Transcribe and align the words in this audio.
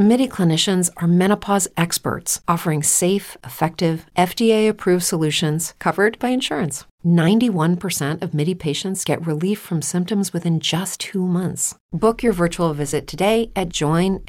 MIDI 0.00 0.26
clinicians 0.26 0.88
are 0.96 1.06
menopause 1.06 1.68
experts 1.76 2.40
offering 2.48 2.82
safe, 2.82 3.36
effective, 3.44 4.06
FDA 4.16 4.66
approved 4.66 5.04
solutions 5.04 5.74
covered 5.78 6.18
by 6.18 6.30
insurance. 6.30 6.86
91% 7.04 8.22
of 8.22 8.32
MIDI 8.32 8.54
patients 8.54 9.04
get 9.04 9.26
relief 9.26 9.58
from 9.58 9.82
symptoms 9.82 10.32
within 10.32 10.58
just 10.58 11.00
two 11.00 11.26
months. 11.26 11.74
Book 11.92 12.22
your 12.22 12.32
virtual 12.32 12.72
visit 12.72 13.06
today 13.06 13.52
at 13.54 13.68
joinmidi.com. 13.68 14.24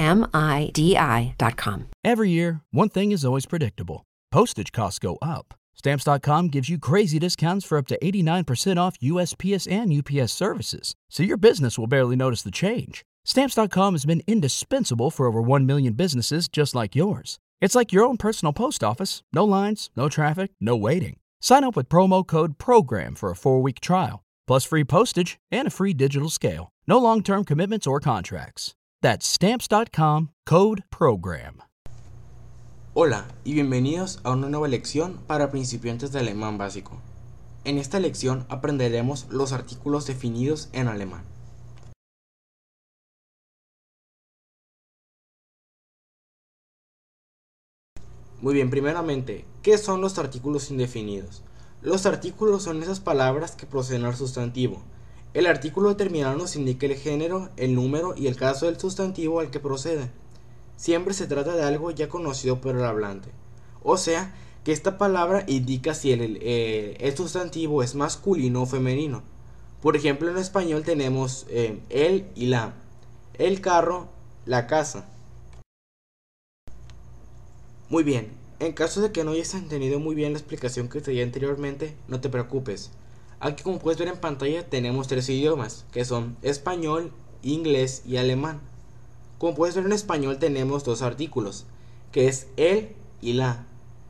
Every 2.04 2.30
year, 2.30 2.60
one 2.72 2.90
thing 2.90 3.14
is 3.14 3.24
always 3.24 3.46
predictable 3.46 4.03
postage 4.30 4.73
costs 4.73 5.00
go 5.00 5.17
up. 5.22 5.53
Stamps.com 5.76 6.50
gives 6.50 6.67
you 6.67 6.80
crazy 6.80 7.17
discounts 7.17 7.66
for 7.66 7.78
up 7.78 7.88
to 7.88 7.98
89% 8.03 8.76
off 8.76 9.00
USPS 9.00 9.72
and 9.72 9.94
UPS 9.94 10.34
services, 10.34 10.95
so 11.09 11.23
your 11.23 11.38
business 11.38 11.80
will 11.80 11.88
barely 11.88 12.17
notice 12.17 12.42
the 12.42 12.52
change. 12.52 13.06
Stamps.com 13.23 13.93
has 13.93 14.05
been 14.05 14.23
indispensable 14.25 15.11
for 15.11 15.25
over 15.27 15.41
1 15.41 15.66
million 15.66 15.93
businesses 15.93 16.48
just 16.48 16.73
like 16.73 16.95
yours. 16.95 17.39
It's 17.61 17.75
like 17.75 17.94
your 17.94 18.03
own 18.03 18.17
personal 18.17 18.53
post 18.53 18.84
office 18.84 19.21
no 19.31 19.45
lines, 19.45 19.89
no 19.95 20.09
traffic, 20.09 20.52
no 20.59 20.75
waiting. 20.75 21.17
Sign 21.39 21.63
up 21.63 21.75
with 21.75 21.89
promo 21.89 22.25
code 22.25 22.57
PROGRAM 22.57 23.16
for 23.16 23.30
a 23.30 23.35
four 23.35 23.61
week 23.61 23.80
trial, 23.80 24.23
plus 24.47 24.66
free 24.66 24.84
postage 24.84 25.38
and 25.52 25.67
a 25.67 25.71
free 25.71 25.94
digital 25.94 26.30
scale. 26.30 26.71
No 26.88 26.97
long 26.97 27.21
term 27.21 27.44
commitments 27.45 27.88
or 27.88 27.99
contracts. 27.99 28.73
That's 29.02 29.27
Stamps.com 29.27 30.30
code 30.45 30.83
PROGRAM. 30.89 31.61
Hola 32.94 33.25
y 33.45 33.53
bienvenidos 33.53 34.19
a 34.23 34.31
una 34.31 34.49
nueva 34.49 34.67
lección 34.67 35.19
para 35.25 35.49
principiantes 35.49 36.11
de 36.11 36.19
alemán 36.19 36.58
básico. 36.58 37.00
En 37.63 37.78
esta 37.78 38.00
lección 38.00 38.45
aprenderemos 38.50 39.28
los 39.30 39.53
artículos 39.53 40.08
definidos 40.08 40.69
en 40.73 40.88
alemán. 40.88 41.31
Muy 48.42 48.56
bien, 48.56 48.72
primeramente, 48.72 49.45
¿qué 49.61 49.78
son 49.78 50.02
los 50.02 50.17
artículos 50.17 50.72
indefinidos? 50.72 51.44
Los 51.84 52.08
artículos 52.08 52.64
son 52.64 52.81
esas 52.81 53.00
palabras 53.00 53.52
que 53.56 53.67
proceden 53.67 54.03
al 54.03 54.16
sustantivo. 54.16 54.81
El 55.36 55.45
artículo 55.45 55.89
determinado 55.89 56.36
nos 56.36 56.56
indica 56.56 56.88
el 56.88 56.95
género, 56.95 57.50
el 57.56 57.75
número 57.75 58.16
y 58.17 58.25
el 58.25 58.36
caso 58.36 58.66
del 58.66 58.80
sustantivo 58.80 59.42
al 59.42 59.52
que 59.52 59.59
procede. 59.59 60.09
Siempre 60.75 61.14
se 61.14 61.28
trata 61.28 61.56
de 61.56 61.62
algo 61.62 61.92
ya 61.92 62.09
conocido 62.09 62.59
por 62.62 62.75
el 62.75 62.84
hablante. 62.84 63.30
O 63.84 63.97
sea, 63.97 64.34
que 64.64 64.72
esta 64.72 64.97
palabra 64.97 65.44
indica 65.45 65.94
si 65.94 66.12
el, 66.12 66.39
eh, 66.42 67.14
sustantivo 67.16 67.84
es 67.84 67.94
masculino 67.94 68.64
o 68.64 68.66
femenino. 68.66 69.22
Por 69.84 69.95
ejemplo, 69.95 70.31
en 70.31 70.38
español 70.38 70.81
tenemos 70.81 71.45
eh, 71.47 71.80
el 71.89 72.25
y 72.34 72.47
la, 72.47 72.73
el 73.36 73.62
carro, 73.62 74.08
la 74.47 74.66
casa. 74.66 75.11
Muy 77.92 78.03
bien, 78.03 78.31
en 78.59 78.72
caso 78.72 79.02
de 79.02 79.11
que 79.11 79.25
no 79.25 79.31
hayas 79.31 79.53
entendido 79.53 80.00
muy 80.00 80.16
bien 80.16 80.31
la 80.31 80.39
explicación 80.39 80.88
que 80.88 81.02
te 81.02 81.11
di 81.11 81.22
anteriormente, 81.22 81.94
no 82.08 82.22
te 82.22 82.30
preocupes. 82.30 82.89
Aquí 83.42 83.64
como 83.64 83.80
puedes 83.80 84.00
ver 84.00 84.08
en 84.08 84.16
pantalla 84.16 84.66
tenemos 84.70 85.09
tres 85.09 85.28
idiomas, 85.28 85.84
que 85.92 86.06
son 86.06 86.38
español, 86.42 87.12
inglés 87.42 88.03
y 88.06 88.16
alemán. 88.16 88.62
Como 89.39 89.56
puedes 89.56 89.75
ver 89.75 89.86
en 89.86 89.92
español 89.92 90.39
tenemos 90.39 90.86
dos 90.86 91.02
artículos, 91.02 91.66
que 92.14 92.30
es 92.30 92.47
el 92.56 92.95
y 93.19 93.34
la. 93.34 93.66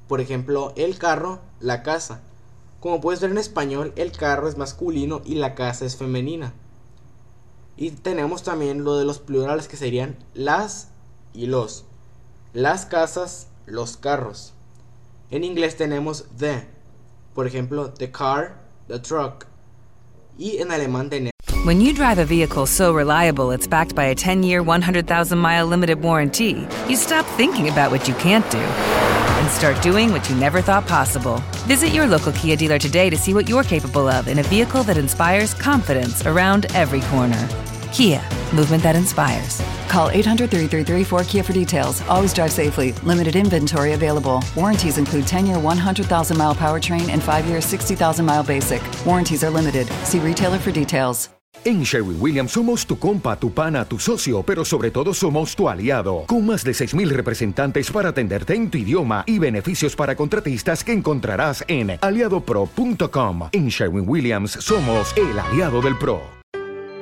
Por 0.07 0.21
ejemplo, 0.21 0.73
el 0.75 0.99
carro, 0.99 1.39
la 1.59 1.81
casa. 1.81 2.21
Como 2.81 3.01
puedes 3.01 3.19
ver 3.19 3.31
en 3.31 3.39
español, 3.39 3.93
el 3.95 4.11
carro 4.11 4.47
es 4.47 4.57
masculino 4.57 5.23
y 5.25 5.33
la 5.33 5.55
casa 5.55 5.85
es 5.85 5.95
femenina. 5.95 6.53
Y 7.77 7.89
tenemos 7.89 8.43
también 8.43 8.83
lo 8.83 8.99
de 8.99 9.05
los 9.05 9.17
plurales 9.17 9.67
que 9.67 9.75
serían 9.75 10.19
las 10.35 10.89
y 11.33 11.47
los. 11.47 11.85
Las 12.53 12.85
casas, 12.85 13.47
los 13.65 13.97
carros. 13.97 14.53
En 15.29 15.43
inglés 15.43 15.77
tenemos 15.77 16.25
the, 16.37 16.65
por 17.33 17.47
ejemplo, 17.47 17.93
the 17.93 18.11
car, 18.11 18.57
the 18.87 18.99
truck. 18.99 19.45
Y 20.37 20.57
en 20.59 20.71
alemán 20.71 21.09
tenemos 21.09 21.31
When 21.63 21.79
you 21.79 21.93
drive 21.93 22.17
a 22.17 22.25
vehicle 22.25 22.65
so 22.65 22.91
reliable 22.91 23.51
it's 23.51 23.67
backed 23.67 23.93
by 23.93 24.05
a 24.05 24.15
10-year, 24.15 24.63
100,000-mile 24.63 25.67
limited 25.67 26.01
warranty, 26.01 26.67
you 26.89 26.95
stop 26.95 27.23
thinking 27.37 27.69
about 27.69 27.91
what 27.91 28.07
you 28.07 28.15
can't 28.15 28.49
do 28.49 28.57
and 28.57 29.49
start 29.49 29.79
doing 29.83 30.11
what 30.11 30.27
you 30.27 30.35
never 30.35 30.59
thought 30.59 30.87
possible. 30.87 31.37
Visit 31.67 31.89
your 31.89 32.07
local 32.07 32.31
Kia 32.31 32.55
dealer 32.55 32.79
today 32.79 33.11
to 33.11 33.15
see 33.15 33.35
what 33.35 33.47
you're 33.47 33.63
capable 33.63 34.07
of 34.07 34.27
in 34.27 34.39
a 34.39 34.43
vehicle 34.43 34.81
that 34.83 34.97
inspires 34.97 35.53
confidence 35.53 36.25
around 36.25 36.65
every 36.73 37.01
corner. 37.01 37.47
Kia, 37.93 38.21
movement 38.53 38.81
that 38.81 38.95
inspires. 38.95 39.61
Call 39.91 40.09
800 40.09 40.49
333 40.49 41.03
4KIA 41.03 41.43
for 41.43 41.51
details. 41.51 42.01
Always 42.07 42.33
drive 42.33 42.53
safely. 42.53 42.93
Limited 43.03 43.35
inventory 43.35 43.91
available. 43.91 44.41
Warranties 44.55 44.97
include 44.97 45.27
10 45.27 45.45
year 45.45 45.59
100,000 45.59 46.37
mile 46.37 46.55
powertrain 46.55 47.09
and 47.09 47.21
5 47.21 47.45
year 47.45 47.59
60,000 47.59 48.25
mile 48.25 48.43
basic. 48.43 48.81
Warranties 49.05 49.43
are 49.43 49.51
limited. 49.51 49.87
See 50.05 50.19
retailer 50.19 50.59
for 50.59 50.71
details. 50.71 51.29
En 51.65 51.83
Sherwin 51.83 52.17
Williams 52.19 52.53
somos 52.53 52.87
tu 52.87 52.97
compa, 52.97 53.35
tu 53.35 53.51
pana, 53.51 53.85
tu 53.85 53.99
socio, 53.99 54.41
pero 54.41 54.63
sobre 54.63 54.89
todo 54.89 55.13
somos 55.13 55.55
tu 55.55 55.67
aliado, 55.67 56.23
con 56.25 56.45
más 56.45 56.63
de 56.63 56.71
6.000 56.71 57.09
representantes 57.09 57.91
para 57.91 58.09
atenderte 58.09 58.55
en 58.55 58.71
tu 58.71 58.79
idioma 58.79 59.23
y 59.27 59.37
beneficios 59.37 59.95
para 59.95 60.15
contratistas 60.15 60.83
que 60.83 60.93
encontrarás 60.93 61.63
en 61.67 61.99
aliadopro.com. 62.01 63.49
En 63.51 63.67
Sherwin 63.67 64.05
Williams 64.07 64.53
somos 64.53 65.13
el 65.17 65.37
aliado 65.37 65.81
del 65.81 65.97
PRO. 65.99 66.40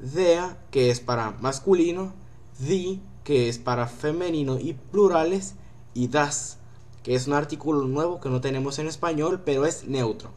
Dea, 0.00 0.58
que 0.70 0.90
es 0.90 1.00
para 1.00 1.32
masculino. 1.40 2.12
Di, 2.58 3.02
que 3.24 3.48
es 3.48 3.58
para 3.58 3.86
femenino 3.86 4.58
y 4.58 4.74
plurales. 4.74 5.54
Y 5.94 6.08
das, 6.08 6.58
que 7.02 7.14
es 7.14 7.26
un 7.26 7.32
artículo 7.32 7.86
nuevo 7.86 8.20
que 8.20 8.28
no 8.28 8.40
tenemos 8.40 8.78
en 8.78 8.86
español, 8.86 9.42
pero 9.44 9.64
es 9.64 9.86
neutro. 9.88 10.30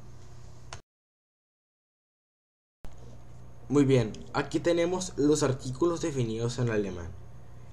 Muy 3.70 3.86
bien, 3.86 4.14
aquí 4.34 4.60
tenemos 4.60 5.14
los 5.16 5.44
artículos 5.44 6.02
definidos 6.02 6.58
en 6.58 6.72
alemán. 6.72 7.12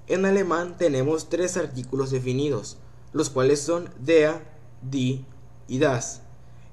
En 0.08 0.26
alemán 0.26 0.76
tenemos 0.76 1.30
tres 1.30 1.56
artículos 1.56 2.10
definidos, 2.10 2.76
los 3.14 3.30
cuales 3.30 3.62
son 3.62 3.88
der, 3.98 4.46
die 4.82 5.25
y 5.69 5.78
das. 5.78 6.20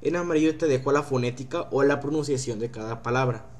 En 0.02 0.18
amarillo 0.18 0.58
te 0.58 0.68
dejo 0.68 0.92
la 0.92 1.04
fonética 1.04 1.70
o 1.72 1.84
la 1.84 2.02
pronunciación 2.02 2.60
de 2.60 2.70
cada 2.70 3.02
palabra. 3.02 3.53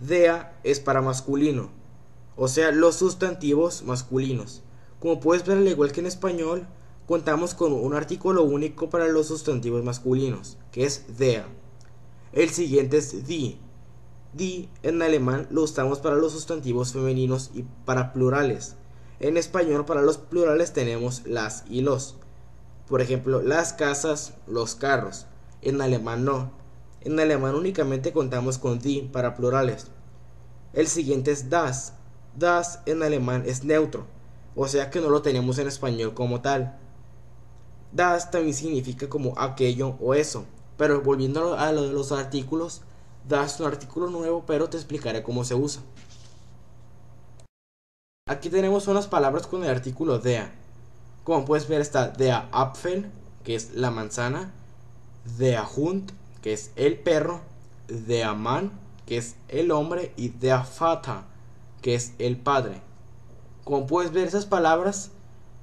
Der 0.00 0.52
es 0.64 0.80
para 0.80 1.02
masculino, 1.02 1.70
o 2.36 2.48
sea, 2.48 2.72
los 2.72 2.96
sustantivos 2.96 3.82
masculinos. 3.82 4.62
Como 4.98 5.20
puedes 5.20 5.46
ver, 5.46 5.58
al 5.58 5.68
igual 5.68 5.92
que 5.92 6.00
en 6.00 6.06
español, 6.06 6.66
contamos 7.06 7.54
con 7.54 7.72
un 7.72 7.94
artículo 7.94 8.44
único 8.44 8.90
para 8.90 9.08
los 9.08 9.26
sustantivos 9.26 9.84
masculinos, 9.84 10.58
que 10.72 10.84
es 10.84 11.18
der. 11.18 11.44
El 12.32 12.50
siguiente 12.50 12.98
es 12.98 13.26
die 13.26 13.58
Die 14.32 14.68
en 14.84 15.02
alemán 15.02 15.48
lo 15.50 15.62
usamos 15.62 15.98
para 15.98 16.14
los 16.14 16.32
sustantivos 16.32 16.92
femeninos 16.92 17.50
y 17.52 17.64
para 17.84 18.12
plurales. 18.12 18.76
En 19.18 19.36
español 19.36 19.84
para 19.84 20.02
los 20.02 20.18
plurales 20.18 20.72
tenemos 20.72 21.26
las 21.26 21.64
y 21.68 21.80
los. 21.80 22.16
Por 22.88 23.00
ejemplo, 23.00 23.42
las 23.42 23.72
casas, 23.72 24.34
los 24.46 24.76
carros. 24.76 25.26
En 25.62 25.80
alemán 25.80 26.24
no. 26.24 26.52
En 27.00 27.18
alemán 27.18 27.56
únicamente 27.56 28.12
contamos 28.12 28.58
con 28.58 28.78
die 28.78 29.08
para 29.12 29.34
plurales. 29.34 29.88
El 30.72 30.86
siguiente 30.86 31.32
es 31.32 31.50
das. 31.50 31.94
Das 32.36 32.80
en 32.86 33.02
alemán 33.02 33.42
es 33.44 33.64
neutro, 33.64 34.06
o 34.54 34.68
sea 34.68 34.90
que 34.90 35.00
no 35.00 35.10
lo 35.10 35.20
tenemos 35.20 35.58
en 35.58 35.66
español 35.66 36.14
como 36.14 36.40
tal. 36.40 36.78
Das 37.92 38.30
también 38.30 38.54
significa 38.54 39.08
como 39.08 39.36
aquello 39.36 39.96
o 40.00 40.14
eso, 40.14 40.44
pero 40.76 41.00
volviendo 41.02 41.58
a 41.58 41.72
lo 41.72 41.82
de 41.82 41.92
los 41.92 42.12
artículos, 42.12 42.82
das 43.28 43.58
un 43.58 43.66
artículo 43.66 44.08
nuevo, 44.10 44.44
pero 44.46 44.70
te 44.70 44.76
explicaré 44.76 45.24
cómo 45.24 45.42
se 45.42 45.56
usa. 45.56 45.82
Aquí 48.28 48.48
tenemos 48.48 48.86
unas 48.86 49.08
palabras 49.08 49.48
con 49.48 49.64
el 49.64 49.70
artículo 49.70 50.20
dea. 50.20 50.52
Como 51.24 51.44
puedes 51.44 51.68
ver 51.68 51.80
está 51.80 52.08
der 52.08 52.44
Apfel, 52.52 53.10
que 53.42 53.56
es 53.56 53.74
la 53.74 53.90
manzana, 53.90 54.52
der 55.36 55.62
Hund, 55.76 56.12
que 56.42 56.52
es 56.52 56.70
el 56.76 56.96
perro, 57.00 57.40
der 57.88 58.34
Mann, 58.36 58.70
que 59.10 59.16
es 59.16 59.34
el 59.48 59.72
hombre, 59.72 60.12
y 60.16 60.28
der 60.28 60.62
Vater, 60.78 61.24
que 61.82 61.96
es 61.96 62.12
el 62.20 62.36
padre. 62.36 62.80
Como 63.64 63.84
puedes 63.84 64.12
ver, 64.12 64.28
esas 64.28 64.46
palabras 64.46 65.10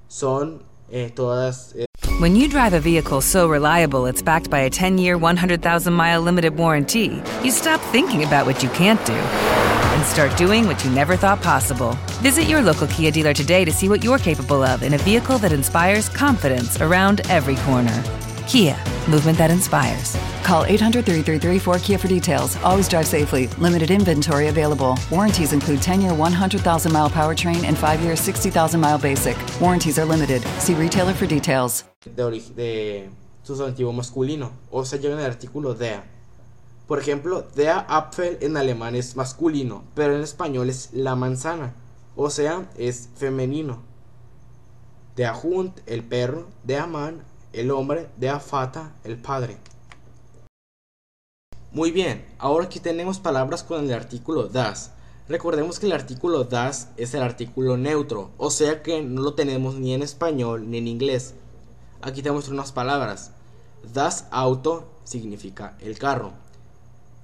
son 0.09 0.63
eh, 0.91 1.09
todas... 1.15 1.73
Eh, 1.77 1.85
When 2.19 2.35
you 2.35 2.49
drive 2.49 2.73
a 2.73 2.81
vehicle 2.81 3.21
so 3.21 3.47
reliable 3.47 4.05
it's 4.05 4.21
backed 4.21 4.49
by 4.49 4.59
a 4.59 4.69
10 4.69 4.97
year, 4.97 5.17
100,000 5.17 5.93
mile 5.93 6.21
limited 6.21 6.57
warranty, 6.57 7.21
you 7.41 7.51
stop 7.51 7.79
thinking 7.93 8.25
about 8.25 8.45
what 8.45 8.61
you 8.61 8.69
can't 8.71 8.99
do 9.05 9.13
and 9.13 10.03
start 10.03 10.35
doing 10.35 10.67
what 10.67 10.83
you 10.83 10.91
never 10.91 11.15
thought 11.15 11.41
possible. 11.41 11.95
Visit 12.21 12.49
your 12.49 12.61
local 12.61 12.87
Kia 12.87 13.11
dealer 13.11 13.33
today 13.33 13.63
to 13.63 13.71
see 13.71 13.87
what 13.87 14.03
you're 14.03 14.19
capable 14.19 14.61
of 14.61 14.83
in 14.83 14.93
a 14.93 14.97
vehicle 14.97 15.37
that 15.37 15.53
inspires 15.53 16.09
confidence 16.09 16.81
around 16.81 17.21
every 17.29 17.55
corner. 17.63 18.03
Kia, 18.47 18.77
movement 19.09 19.37
that 19.37 19.51
inspires. 19.51 20.15
Call 20.43 20.63
800 20.63 21.05
333 21.05 21.59
4KIA 21.59 21.99
for 21.99 22.07
details. 22.07 22.55
Always 22.63 22.87
drive 22.87 23.05
safely. 23.05 23.47
Limited 23.59 23.91
inventory 23.91 24.47
available. 24.47 24.97
Warranties 25.11 25.51
include 25.51 25.81
10 25.81 26.01
year 26.01 26.13
100,000 26.13 26.91
mile 26.93 27.09
powertrain 27.09 27.65
and 27.65 27.77
5 27.77 27.99
year 28.01 28.15
60,000 28.15 28.79
mile 28.79 28.97
basic. 28.97 29.35
Warranties 29.59 29.99
are 29.99 30.05
limited. 30.05 30.41
See 30.59 30.73
retailer 30.75 31.13
for 31.13 31.27
details. 31.27 31.83
de, 32.05 32.41
de 32.55 33.09
sustantivo 33.43 33.91
masculino, 33.91 34.51
o 34.71 34.85
se 34.85 34.97
lleva 34.99 35.15
en 35.15 35.19
el 35.19 35.25
artículo 35.25 35.73
der. 35.73 36.03
Por 36.87 36.99
ejemplo, 36.99 37.41
der 37.53 37.85
Apfel 37.89 38.37
en 38.39 38.55
alemán 38.55 38.95
es 38.95 39.17
masculino, 39.17 39.83
pero 39.93 40.15
en 40.15 40.21
español 40.21 40.69
es 40.69 40.93
la 40.93 41.15
manzana, 41.15 41.73
o 42.15 42.29
sea, 42.29 42.69
es 42.77 43.09
femenino. 43.17 43.79
Der 45.17 45.33
Hund, 45.33 45.81
el 45.85 46.03
perro, 46.03 46.47
der 46.63 46.87
Mann, 46.87 47.23
el 47.53 47.71
hombre, 47.71 48.09
der 48.17 48.41
Vater, 48.51 48.83
el 49.03 49.17
padre. 49.17 49.57
Muy 51.71 51.91
bien, 51.91 52.25
ahora 52.39 52.65
aquí 52.65 52.79
tenemos 52.79 53.19
palabras 53.19 53.63
con 53.63 53.83
el 53.83 53.93
artículo 53.93 54.47
das. 54.47 54.91
Recordemos 55.27 55.79
que 55.79 55.85
el 55.85 55.91
artículo 55.91 56.45
das 56.45 56.89
es 56.95 57.13
el 57.13 57.21
artículo 57.21 57.75
neutro, 57.77 58.31
o 58.37 58.49
sea 58.49 58.81
que 58.81 59.01
no 59.01 59.21
lo 59.21 59.33
tenemos 59.33 59.75
ni 59.75 59.93
en 59.93 60.01
español 60.01 60.69
ni 60.69 60.77
en 60.77 60.87
inglés. 60.87 61.33
Aquí 62.01 62.21
tenemos 62.21 62.47
unas 62.47 62.71
palabras. 62.71 63.31
Das 63.93 64.25
Auto 64.31 64.89
significa 65.03 65.77
el 65.81 65.97
carro. 65.97 66.31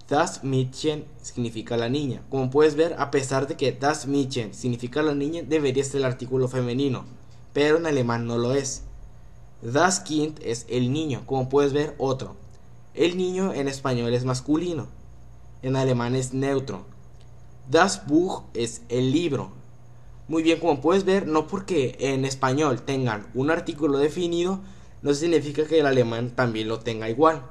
Das 0.09 0.43
Mädchen 0.43 1.05
significa 1.21 1.77
la 1.77 1.87
niña. 1.87 2.23
Como 2.29 2.49
puedes 2.49 2.75
ver, 2.75 2.95
a 2.99 3.09
pesar 3.09 3.47
de 3.47 3.55
que 3.55 3.71
das 3.71 4.05
Mädchen 4.05 4.53
significa 4.53 5.01
la 5.01 5.15
niña, 5.15 5.43
debería 5.43 5.83
ser 5.83 6.01
el 6.01 6.05
artículo 6.05 6.47
femenino, 6.47 7.05
pero 7.53 7.77
en 7.77 7.85
alemán 7.85 8.27
no 8.27 8.37
lo 8.37 8.53
es. 8.53 8.83
Das 9.63 10.01
Kind 10.01 10.39
es 10.43 10.65
el 10.67 10.91
niño, 10.91 11.23
como 11.25 11.47
puedes 11.47 11.71
ver, 11.71 11.95
otro. 11.97 12.35
El 12.93 13.15
niño 13.15 13.53
en 13.53 13.69
español 13.69 14.13
es 14.13 14.25
masculino, 14.25 14.87
en 15.61 15.77
alemán 15.77 16.15
es 16.15 16.33
neutro. 16.33 16.85
Das 17.69 18.05
Buch 18.05 18.43
es 18.53 18.81
el 18.89 19.13
libro. 19.13 19.51
Muy 20.27 20.43
bien, 20.43 20.59
como 20.59 20.81
puedes 20.81 21.05
ver, 21.05 21.27
no 21.27 21.47
porque 21.47 21.95
en 21.99 22.25
español 22.25 22.81
tengan 22.81 23.25
un 23.33 23.51
artículo 23.51 23.99
definido, 23.99 24.59
no 25.01 25.13
significa 25.13 25.65
que 25.65 25.79
el 25.79 25.85
alemán 25.85 26.31
también 26.35 26.67
lo 26.67 26.79
tenga 26.79 27.09
igual. 27.09 27.41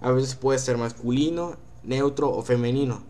A 0.00 0.10
veces 0.10 0.34
puede 0.34 0.58
ser 0.58 0.76
masculino, 0.76 1.56
neutro 1.84 2.30
o 2.30 2.42
femenino. 2.42 3.04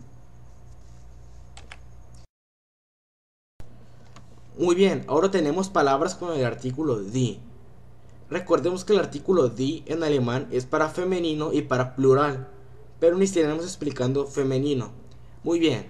Muy 4.55 4.75
bien, 4.75 5.03
ahora 5.07 5.31
tenemos 5.31 5.69
palabras 5.69 6.13
con 6.13 6.37
el 6.37 6.45
artículo 6.45 6.99
die. 6.99 7.48
Recordemos 8.29 8.85
que 8.85 8.93
el 8.93 8.99
artículo 8.99 9.49
die 9.49 9.83
en 9.87 10.03
alemán 10.03 10.47
es 10.51 10.65
para 10.65 10.89
femenino 10.89 11.51
y 11.51 11.63
para 11.63 11.95
plural, 11.95 12.47
pero 12.99 13.17
iniciaremos 13.17 13.63
explicando 13.63 14.27
femenino. 14.27 14.91
Muy 15.43 15.59
bien, 15.59 15.87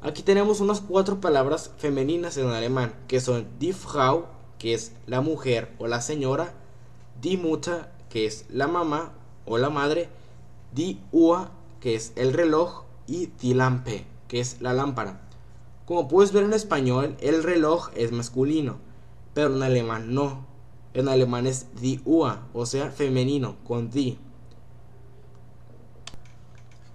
aquí 0.00 0.22
tenemos 0.22 0.60
unas 0.60 0.80
cuatro 0.80 1.20
palabras 1.20 1.72
femeninas 1.76 2.36
en 2.38 2.46
alemán, 2.48 2.94
que 3.08 3.20
son 3.20 3.46
die 3.58 3.72
Frau, 3.72 4.26
que 4.58 4.74
es 4.74 4.92
la 5.06 5.20
mujer 5.20 5.74
o 5.78 5.86
la 5.86 6.00
señora, 6.00 6.54
die 7.20 7.36
Mutter, 7.36 7.90
que 8.08 8.26
es 8.26 8.46
la 8.48 8.68
mamá 8.68 9.12
o 9.44 9.58
la 9.58 9.68
madre, 9.68 10.08
die 10.72 10.98
Uhr, 11.12 11.48
que 11.80 11.94
es 11.94 12.12
el 12.16 12.32
reloj, 12.32 12.84
y 13.06 13.26
die 13.40 13.54
Lampe, 13.54 14.06
que 14.28 14.40
es 14.40 14.60
la 14.60 14.72
lámpara. 14.72 15.20
Como 15.84 16.08
puedes 16.08 16.32
ver 16.32 16.44
en 16.44 16.52
español, 16.52 17.16
el 17.20 17.42
reloj 17.42 17.90
es 17.96 18.12
masculino, 18.12 18.76
pero 19.34 19.54
en 19.54 19.62
alemán 19.62 20.14
no. 20.14 20.46
En 20.94 21.08
alemán 21.08 21.46
es 21.46 21.66
die 21.80 22.00
Uhr, 22.04 22.38
o 22.52 22.66
sea, 22.66 22.90
femenino, 22.90 23.56
con 23.64 23.90
die. 23.90 24.18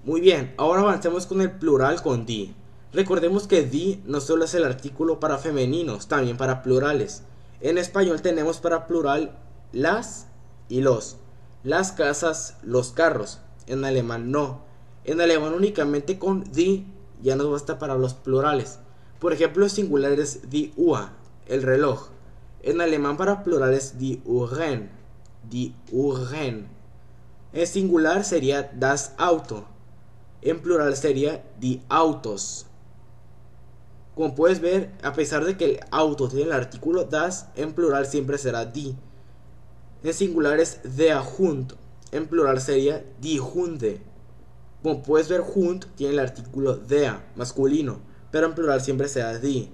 Muy 0.03 0.21
bien, 0.21 0.53
ahora 0.57 0.81
avancemos 0.81 1.25
con 1.25 1.41
el 1.41 1.51
plural 1.51 2.01
con 2.01 2.25
die. 2.25 2.53
Recordemos 2.93 3.47
que 3.47 3.63
die 3.63 4.01
no 4.05 4.21
solo 4.21 4.45
es 4.45 4.53
el 4.53 4.63
artículo 4.63 5.19
para 5.19 5.37
femeninos, 5.37 6.07
también 6.07 6.37
para 6.37 6.63
plurales. 6.63 7.23
En 7.59 7.77
español 7.77 8.21
tenemos 8.21 8.59
para 8.59 8.87
plural 8.87 9.37
las 9.73 10.27
y 10.69 10.81
los. 10.81 11.17
Las 11.63 11.91
casas, 11.91 12.57
los 12.63 12.91
carros. 12.91 13.39
En 13.65 13.83
alemán 13.83 14.31
no. 14.31 14.61
En 15.03 15.19
alemán 15.19 15.53
únicamente 15.53 16.19
con 16.19 16.43
die 16.51 16.85
ya 17.21 17.35
nos 17.35 17.51
basta 17.51 17.79
para 17.79 17.95
los 17.95 18.13
plurales. 18.13 18.79
Por 19.19 19.33
ejemplo, 19.33 19.65
en 19.65 19.69
singular 19.71 20.11
es 20.13 20.49
die 20.49 20.71
Uhr, 20.77 21.09
el 21.47 21.63
reloj. 21.63 22.09
En 22.61 22.81
alemán 22.81 23.17
para 23.17 23.43
plurales 23.43 23.97
die 23.97 24.21
Uhren, 24.25 24.89
die 25.49 25.75
Uhren. 25.91 26.67
En 27.53 27.67
singular 27.67 28.23
sería 28.23 28.63
das 28.63 29.13
Auto. 29.17 29.65
En 30.41 30.59
plural 30.61 30.95
sería 30.95 31.43
die 31.59 31.81
Autos. 31.89 32.65
Como 34.15 34.33
puedes 34.33 34.61
ver, 34.61 34.91
a 35.03 35.13
pesar 35.13 35.45
de 35.45 35.57
que 35.57 35.65
el 35.65 35.79
auto 35.91 36.27
tiene 36.27 36.45
el 36.45 36.51
artículo 36.51 37.03
das, 37.03 37.49
en 37.55 37.73
plural 37.73 38.07
siempre 38.07 38.39
será 38.39 38.65
die. 38.65 38.95
En 40.03 40.13
singular 40.13 40.59
es 40.59 40.79
der 40.83 41.21
Hund. 41.37 41.73
En 42.11 42.27
plural 42.27 42.59
sería 42.59 43.05
die 43.21 43.39
Hunde. 43.39 44.01
Como 44.81 45.03
puedes 45.03 45.29
ver, 45.29 45.41
Hund 45.41 45.85
tiene 45.95 46.13
el 46.13 46.19
artículo 46.19 46.77
der, 46.77 47.19
masculino, 47.35 47.99
pero 48.31 48.47
en 48.47 48.55
plural 48.55 48.81
siempre 48.81 49.07
será 49.07 49.37
die. 49.37 49.69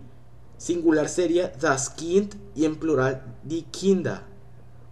Singular 0.58 1.10
sería 1.10 1.50
das 1.50 1.90
Kind 1.90 2.36
y 2.56 2.66
en 2.66 2.76
plural 2.78 3.22
die 3.44 3.66
Kinder. 3.72 4.22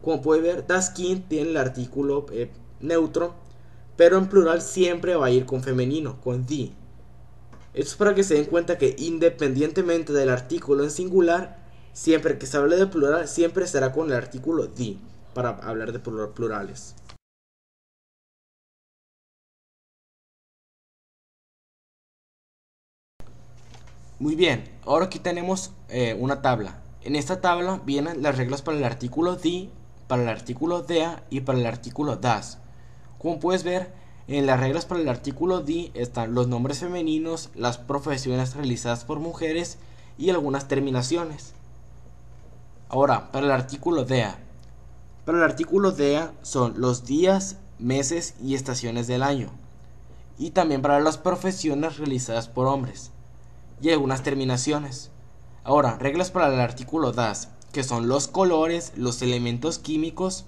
Como 0.01 0.21
puedes 0.21 0.43
ver, 0.43 0.67
das 0.67 0.89
Kind 0.89 1.27
tiene 1.27 1.51
el 1.51 1.57
artículo 1.57 2.25
eh, 2.31 2.51
neutro, 2.79 3.35
pero 3.95 4.17
en 4.17 4.27
plural 4.27 4.61
siempre 4.61 5.15
va 5.15 5.27
a 5.27 5.31
ir 5.31 5.45
con 5.45 5.63
femenino, 5.63 6.19
con 6.21 6.45
die. 6.45 6.73
Esto 7.73 7.91
es 7.91 7.95
para 7.95 8.15
que 8.15 8.23
se 8.23 8.33
den 8.33 8.45
cuenta 8.45 8.77
que 8.77 8.95
independientemente 8.97 10.11
del 10.11 10.29
artículo 10.29 10.83
en 10.83 10.91
singular, 10.91 11.63
siempre 11.93 12.37
que 12.37 12.45
se 12.45 12.57
hable 12.57 12.75
de 12.75 12.87
plural, 12.87 13.27
siempre 13.27 13.65
será 13.67 13.93
con 13.93 14.07
el 14.07 14.17
artículo 14.17 14.67
die, 14.67 14.97
para 15.33 15.49
hablar 15.49 15.93
de 15.93 15.99
plurales. 15.99 16.95
Muy 24.21 24.35
bien, 24.35 24.69
ahora 24.85 25.05
aquí 25.05 25.17
tenemos 25.17 25.71
eh, 25.89 26.15
una 26.19 26.43
tabla. 26.43 26.79
En 27.01 27.15
esta 27.15 27.41
tabla 27.41 27.81
vienen 27.87 28.21
las 28.21 28.37
reglas 28.37 28.61
para 28.61 28.77
el 28.77 28.83
artículo 28.83 29.35
die, 29.35 29.71
para 30.07 30.21
el 30.21 30.29
artículo 30.29 30.83
dea 30.83 31.23
y 31.31 31.39
para 31.39 31.57
el 31.57 31.65
artículo 31.65 32.17
das. 32.17 32.59
Como 33.17 33.39
puedes 33.39 33.63
ver, 33.63 33.91
en 34.27 34.45
las 34.45 34.59
reglas 34.59 34.85
para 34.85 35.01
el 35.01 35.09
artículo 35.09 35.61
die 35.61 35.89
están 35.95 36.35
los 36.35 36.47
nombres 36.47 36.81
femeninos, 36.81 37.49
las 37.55 37.79
profesiones 37.79 38.55
realizadas 38.55 39.05
por 39.05 39.19
mujeres 39.19 39.79
y 40.19 40.29
algunas 40.29 40.67
terminaciones. 40.67 41.55
Ahora, 42.89 43.31
para 43.31 43.47
el 43.47 43.51
artículo 43.51 44.05
dea. 44.05 44.37
Para 45.25 45.39
el 45.39 45.43
artículo 45.43 45.93
dea 45.93 46.31
son 46.43 46.75
los 46.79 47.05
días, 47.05 47.57
meses 47.79 48.35
y 48.39 48.53
estaciones 48.53 49.07
del 49.07 49.23
año. 49.23 49.49
Y 50.37 50.51
también 50.51 50.83
para 50.83 50.99
las 50.99 51.17
profesiones 51.17 51.97
realizadas 51.97 52.49
por 52.49 52.67
hombres 52.67 53.11
y 53.81 53.89
algunas 53.89 54.23
terminaciones. 54.23 55.11
Ahora, 55.63 55.97
reglas 55.97 56.31
para 56.31 56.53
el 56.53 56.59
artículo 56.59 57.11
das, 57.11 57.49
que 57.71 57.83
son 57.83 58.07
los 58.07 58.27
colores, 58.27 58.93
los 58.95 59.21
elementos 59.21 59.79
químicos, 59.79 60.45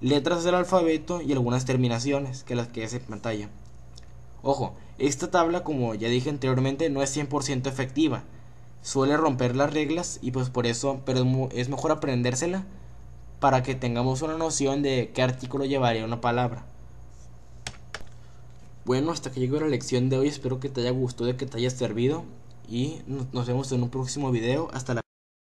letras 0.00 0.44
del 0.44 0.54
alfabeto 0.54 1.20
y 1.22 1.32
algunas 1.32 1.64
terminaciones, 1.64 2.44
que 2.44 2.54
las 2.54 2.68
que 2.68 2.84
es 2.84 2.92
en 2.92 3.02
pantalla. 3.02 3.48
Ojo, 4.42 4.74
esta 4.98 5.30
tabla, 5.30 5.64
como 5.64 5.94
ya 5.94 6.08
dije 6.08 6.30
anteriormente, 6.30 6.90
no 6.90 7.02
es 7.02 7.16
100% 7.16 7.66
efectiva. 7.66 8.24
Suele 8.82 9.16
romper 9.16 9.56
las 9.56 9.72
reglas 9.72 10.18
y 10.22 10.30
pues 10.30 10.50
por 10.50 10.66
eso, 10.66 11.00
pero 11.04 11.48
es 11.52 11.68
mejor 11.68 11.90
aprendérsela 11.90 12.64
para 13.40 13.62
que 13.62 13.74
tengamos 13.74 14.22
una 14.22 14.36
noción 14.36 14.82
de 14.82 15.10
qué 15.14 15.22
artículo 15.22 15.64
llevaría 15.64 16.04
una 16.04 16.20
palabra. 16.20 16.66
Bueno, 18.84 19.12
hasta 19.12 19.30
que 19.30 19.40
llegue 19.40 19.60
la 19.60 19.68
lección 19.68 20.08
de 20.08 20.18
hoy, 20.18 20.28
espero 20.28 20.60
que 20.60 20.68
te 20.68 20.80
haya 20.80 20.90
gustado 20.90 21.28
y 21.28 21.34
que 21.34 21.46
te 21.46 21.58
haya 21.58 21.70
servido 21.70 22.24
y 22.68 23.00
nos 23.06 23.46
vemos 23.46 23.72
en 23.72 23.82
un 23.82 23.90
próximo 23.90 24.30
video. 24.30 24.68
Hasta 24.72 24.94
la 24.94 25.07